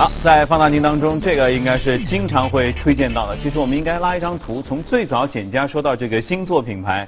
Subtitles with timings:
[0.00, 3.36] 好，在放大镜当中，这个应该是经常会推荐到的。
[3.36, 7.06] 其实我们应该拉一张图，从最早简家说到这个星座品牌，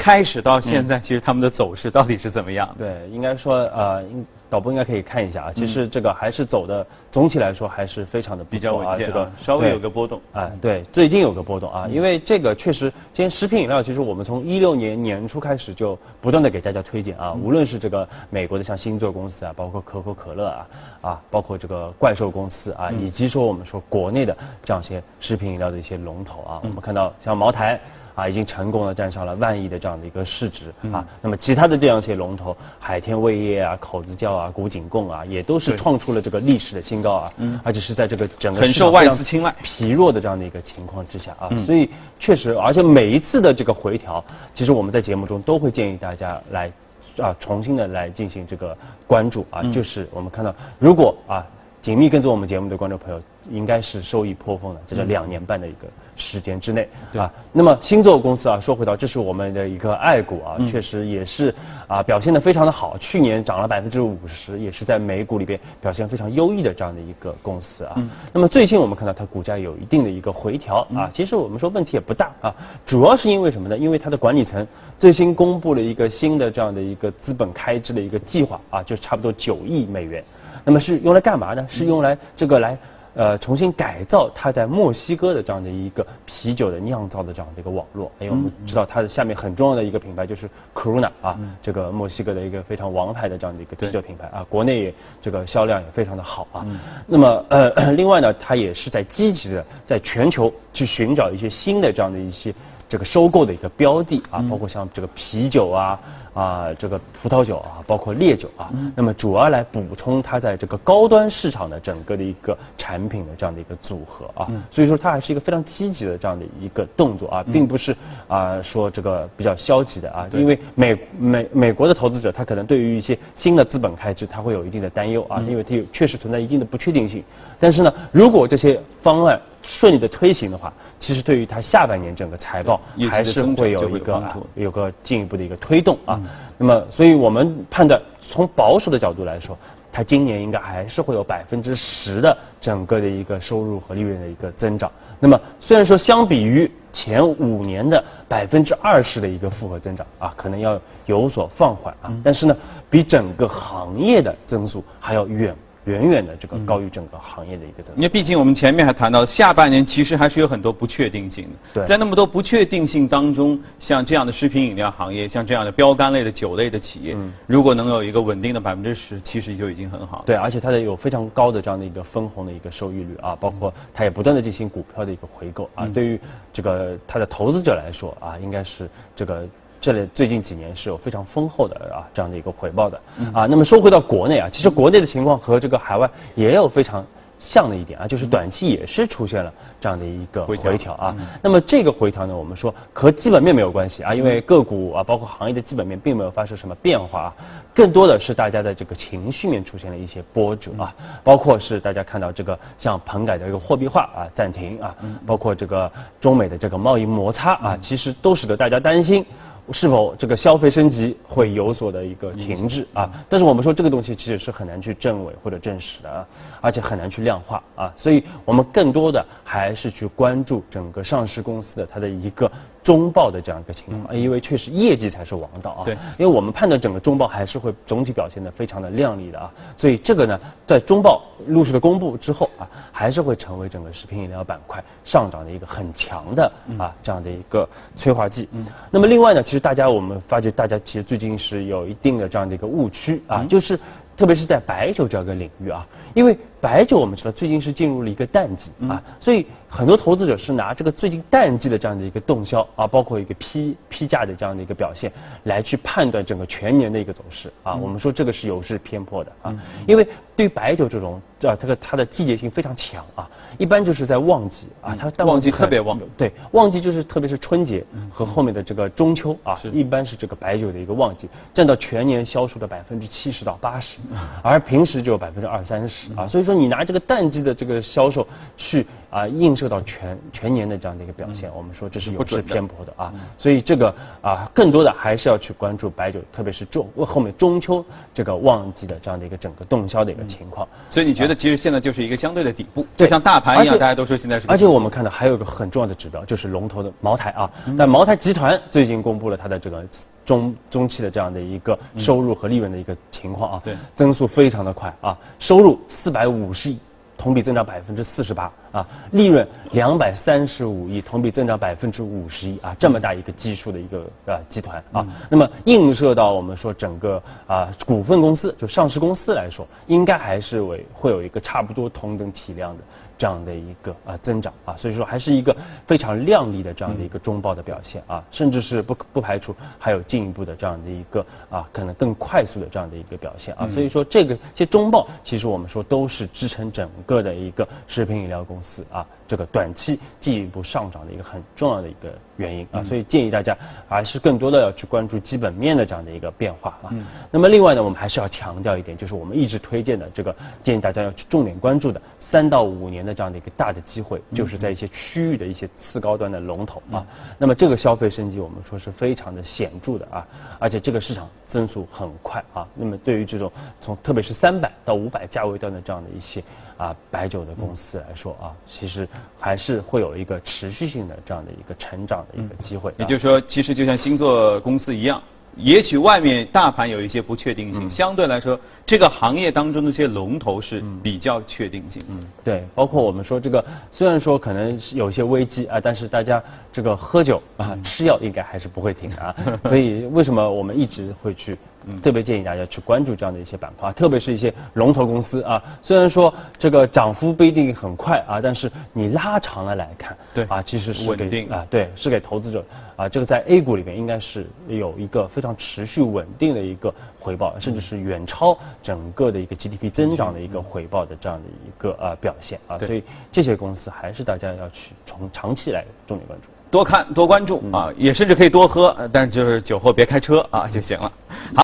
[0.00, 2.74] 开始到现在，其实他们的走势到底是怎么样？
[2.78, 5.52] 对，应该说呃，应导播应该可以看一下啊。
[5.54, 10.18] 其实这个还是走的，总体来说还是非常的比较稳健这个稍微有个波动。
[10.32, 20.66] 哎，对，最近有个波动啊，因为这个确实，今天食品饮料其实我们从一六年年初开始就不断的给大家推荐啊，无论是这个美国的像星座公司啊，包括可口可乐啊，
[21.02, 27.78] 啊，包括这个怪兽公司啊，以及说我们说国内的这样些食品饮料的一些龙头啊，我们看到像茅台。
[28.20, 31.02] 啊，已经成功的站上了万亿的这样的一个市值啊。
[31.22, 37.32] 那么其他的这样一些龙头，海天味业啊、口子窖啊、古井贡啊，也都是创出了这个历史的新高啊。
[37.38, 37.58] 嗯。
[37.64, 41.48] 而且是在这个整个很受外资青睐、疲弱的这样的一个情况之下啊。
[41.64, 41.88] 所以
[42.18, 44.22] 确实，而且每一次的这个回调，
[44.54, 46.70] 其实我们在节目中都会建议大家来
[47.18, 48.76] 啊，重新的来进行这个
[49.06, 49.62] 关注啊。
[49.72, 51.46] 就是我们看到，如果啊。
[51.82, 57.32] 紧密跟着我们节目的观众朋友，应该是受益颇丰的，在这两年半的一个时间之内啊。
[57.52, 61.54] 那么星座公司啊，说回到，这是我们的一个爱股啊，确实也是
[61.88, 67.96] 啊，表现的非常的好，去年涨了百分之五十，也是在美股里边表现非常优异的这样的一个公司啊。
[68.30, 73.78] 那么最近我们看到它股价有一定的一个回调啊，其实我们说问题也不大啊，主要是因为什么呢？
[73.78, 74.66] 因为它的管理层
[74.98, 80.22] 最新公布了一个新的这样的一个资本开支的一个计划啊，就差不多九亿美元。
[80.64, 81.66] 那么是用来干嘛呢？
[81.68, 82.78] 是用来这个来
[83.14, 88.10] 呃重新改造它在墨西哥的这样的一个啤酒的酿造的这样的一个网络。
[88.20, 96.66] 因为我们知道它的下面很重要的一个品牌就是 Corona 啊，这个墨西哥的一个非常王牌的这样的一个啤酒品牌啊，国内这个销量也非常的好啊。
[97.06, 102.54] 那么呃 另外呢，它也是在积极的在全球去寻找一些新的这样的一些。
[102.90, 106.00] 这个收购的一个标的啊，包括像这个啤酒啊
[106.34, 117.94] 啊，这个葡萄酒啊，包括烈酒啊，那么主要来补充它在这个高端市场的整个的一个产品的这样的一个组合啊，所以说它还是一个非常积极的这样的一个动作啊，并不是
[118.26, 127.22] 啊说这个比较消极的啊，因为美美美国的投资者他可能对于一些新的资本开支他会有一定的担忧啊，因为它有确实存在一定的不确定性，
[127.60, 129.40] 但是呢，如果这些方案。
[129.62, 134.22] 顺利的推行的话，其实对于它下半年整个财报还是会有一个
[134.54, 136.20] 有个进一步的一个推动啊。
[136.58, 139.56] 那么，所以我们判断从保守的角度来说，
[139.92, 144.90] 它今年应该还是会有百分之十的整个的一个收入和利润的一个增长。
[145.18, 152.56] 那么，虽然说相比于前五年的百分之二十的一个复合增长啊，可能要有所放缓啊，但是呢，
[152.88, 155.54] 比整个行业的增速还要远。
[155.84, 157.96] 远远的这个高于整个行业的一个增长。
[157.96, 161.50] 因为毕竟我们前面还谈到，下半年其实还是有很多不确定性的。
[161.74, 161.84] 对。
[161.86, 170.22] 在那么多不确定性当中，像这样的食品饮料行业，像这样的标杆类的酒类的企业，如果能有一个稳定的百分之十，其实就已经很好。
[170.26, 176.20] 对，而且它的有非常高的这样的一个分红的一个收益率啊，包括它也不断的进行股票的一个回购啊，对于
[176.52, 179.46] 这个它的投资者来说啊，应该是这个。
[179.80, 183.00] 这里最近几年是有非常丰厚的啊这样的一个回报的
[183.32, 183.46] 啊。
[183.46, 187.04] 那么说回到国内啊，其实国内的情况和这个海外也有非常
[187.38, 191.16] 像的一点啊，就是短期也是出现了这样的一个回调啊。
[191.42, 197.32] 那么这个回调呢，我们说和基本面没有关系啊，因为个股啊，包括行业的基本面并没有发生什么变化，
[197.74, 204.94] 更多的是大家的这个情绪面出现了一些波折啊，包括是大家看到这个像棚改的一个货币化啊暂停啊，
[205.26, 209.24] 包括这个中美的这个贸易摩擦啊，其实都使得大家担心。
[209.72, 213.10] 是否这个消费升级会有所的一个停滞啊？
[213.28, 216.26] 但是我们说这个东西其实是很难去证伪或者证实的啊，
[216.60, 222.50] 而且很难去量化啊，所以我们更多的还是去关注整个上市公司的它的一个。
[222.82, 225.84] 中报的这样一个情况，因为确实业绩才是王道啊。
[225.84, 238.48] 对，因为我们判断整个中报还是会总体表现的非常的靓丽的啊，所以这个呢，在中报陆续的公布之后啊，还是会成为整个食品饮料板块上涨的一个很强的啊这样的一个催化剂。
[238.52, 238.66] 嗯。
[238.90, 243.78] 那么另外呢，其实大家我们发觉大家其实最近是有一定的这样的一个误区啊，就是
[244.20, 246.36] 特别是在白酒这个领域啊，因为。
[246.62, 255.10] 白酒我们知道最近是进入了一个淡季啊，所以很多投资者是拿这个最近淡季的这样的一个动销啊，包括一个批批价的这样的一个表现，
[255.44, 257.74] 来去判断整个全年的一个走势啊。
[257.74, 259.56] 我们说这个是有失偏颇的啊，
[259.86, 260.06] 因为
[260.36, 263.26] 对于白酒这种啊，这个它的季节性非常强啊，
[263.56, 267.82] 一般就是在旺季啊，它旺季特别旺，对，旺季就是特别是春节
[268.12, 273.96] 和后面的这个中秋啊，一般是这个白酒的一个旺季，占到全年销售的百分之七十到八十，
[274.42, 276.50] 而平时就有百分之二三十啊，所以说。
[276.50, 278.26] 说你拿这个淡季的这个销售
[278.56, 290.66] 去啊映射到全全年的这样的一个表现，我们说这是有失偏颇的啊，所以这个啊更多的还是要去关注白酒，特别是中后面中秋这个旺季的这样的一个整个动销的一个情况。
[290.90, 291.29] 所以你觉得？
[291.30, 294.46] 得其实现在就是一个相对的底部，就像大盘一样，大家都说现在是。
[294.48, 297.48] 而且我们看到还有一个很重要的指标，就是龙头的茅台啊。
[297.78, 299.84] 但茅台集团最近公布了它的这个
[300.26, 306.78] 中中期的这样的一个收入和利润的一个情况啊，对，增速非常的快啊，收入四百五十亿。
[307.20, 322.82] 同比增长百分之四十八啊，利润两百三十五亿，同比增长百分之五十一啊，这么大一个基数的一个呃集团啊，那么映射到我们说整个啊股份公司就上市公司来说，应该还是为会有一个差不多同等体量的。
[323.20, 325.54] 这样的一个啊增长啊，所以说还是一个
[325.86, 331.20] 非常亮丽的这样的一个中报的表现啊，甚至是不不排除还有进一步的这样的一个
[331.50, 343.56] 啊可能更快速的这样的一个表现啊，所以说这个些中报其实我们说都是支撑整个的一个食品饮料公司啊这个短期进一步上涨的一个很重要的一个原因啊，所以建议大家
[343.88, 346.94] 还是更多的要去关注基本面的这样的一个变化啊。
[347.30, 352.00] 那么另外呢，我们还是要强调一点，就是我们一直推荐的这个建议大家要去重点关注的。
[352.30, 357.04] 三到五年的这样的一个大的机会，就是在一些区域的一些次高端的龙头啊。
[357.38, 360.24] 那么这个消费升级，我们说是非常的显著的啊，
[360.60, 362.64] 而且这个市场增速很快啊。
[362.72, 366.40] 那么对于这种从特别是三百到五百价位段的这样的一些
[366.76, 369.08] 啊白酒的公司来说啊，其实
[369.38, 372.92] 还是会有一个持续性的这样的一个成长的一个机会。
[372.98, 375.22] 也就是说，其实就像星座公司一样。
[375.56, 382.02] 也许外面大盘有一些不确定性，相对来说，这个行业当中的这些龙头是比较确定性。
[382.08, 386.42] 嗯，对，包括我们说这个，虽然说可能是有些危机啊，但是大家
[386.72, 389.34] 这个喝酒啊、吃药应该还是不会停啊。
[389.64, 391.56] 所以为什么我们一直会去？
[392.02, 395.62] 特别建议大家去关注这样的一些板块，特别是一些龙头公司啊。
[395.82, 402.62] 虽然说这个涨幅不一定很快啊，但是你拉长了来看，对啊，其实是稳定啊，对，是给投资者
[402.96, 412.78] 啊，这个在 A 股里面应该是有一个非常持续稳定的一个回报，甚至是远超整个的一个 GDP 增长的一个回报的这样的一个呃表现啊。
[412.78, 413.02] 所以
[413.32, 416.48] 这些公司还是大家要去从长期来重点关注。
[416.70, 421.10] 多看多关注啊，也甚至可以多喝，但是就是酒后别开车啊就行了。
[421.30, 421.58] 好。